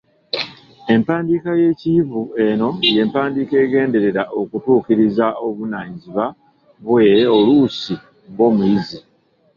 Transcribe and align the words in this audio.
Empandiika 0.93 1.51
y’ekiyivu 1.61 2.21
eno 2.45 2.69
y’empandiika 2.93 3.55
egenderera 3.65 4.23
okutuukiriza 4.39 5.25
obuvunaanyiziba 5.43 6.25
bwe 6.85 7.09
oluusi 7.35 7.93
ng’omuyizi. 8.31 8.99